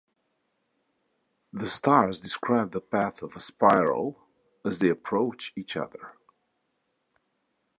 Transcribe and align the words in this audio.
The 1.53 1.67
stars 1.67 2.19
describe 2.19 2.71
the 2.71 2.81
path 2.81 3.21
of 3.21 3.35
a 3.35 3.39
spiral 3.39 4.19
as 4.65 4.79
they 4.79 4.89
approach 4.89 5.53
each 5.55 5.77
other. 5.77 6.13